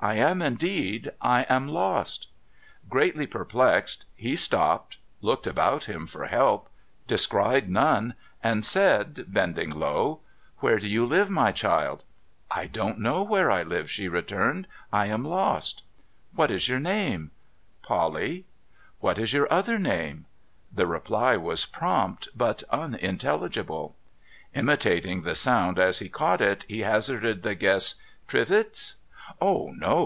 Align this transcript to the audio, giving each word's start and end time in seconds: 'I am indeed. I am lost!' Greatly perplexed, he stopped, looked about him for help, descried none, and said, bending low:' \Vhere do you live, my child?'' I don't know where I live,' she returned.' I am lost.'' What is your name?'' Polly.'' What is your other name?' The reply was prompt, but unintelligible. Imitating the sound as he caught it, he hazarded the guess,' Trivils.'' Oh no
'I 0.10 0.14
am 0.14 0.40
indeed. 0.40 1.12
I 1.20 1.42
am 1.50 1.68
lost!' 1.68 2.28
Greatly 2.88 3.26
perplexed, 3.26 4.06
he 4.14 4.34
stopped, 4.34 4.96
looked 5.20 5.46
about 5.46 5.84
him 5.84 6.06
for 6.06 6.24
help, 6.24 6.70
descried 7.06 7.68
none, 7.68 8.14
and 8.42 8.64
said, 8.64 9.26
bending 9.28 9.68
low:' 9.68 10.20
\Vhere 10.62 10.80
do 10.80 10.88
you 10.88 11.04
live, 11.04 11.28
my 11.28 11.52
child?'' 11.52 12.02
I 12.60 12.66
don't 12.66 12.98
know 12.98 13.22
where 13.22 13.50
I 13.50 13.62
live,' 13.62 13.90
she 13.90 14.08
returned.' 14.08 14.66
I 15.00 15.04
am 15.08 15.22
lost.'' 15.22 15.82
What 16.34 16.50
is 16.50 16.66
your 16.66 16.80
name?'' 16.80 17.30
Polly.'' 17.82 18.46
What 19.00 19.18
is 19.18 19.34
your 19.34 19.52
other 19.52 19.78
name?' 19.78 20.24
The 20.74 20.86
reply 20.86 21.36
was 21.36 21.66
prompt, 21.66 22.26
but 22.34 22.62
unintelligible. 22.70 23.94
Imitating 24.54 25.24
the 25.24 25.34
sound 25.34 25.78
as 25.78 25.98
he 25.98 26.08
caught 26.08 26.40
it, 26.40 26.62
he 26.68 26.80
hazarded 26.84 27.42
the 27.42 27.54
guess,' 27.54 27.96
Trivils.'' 28.28 28.96
Oh 29.40 29.70
no 29.78 29.90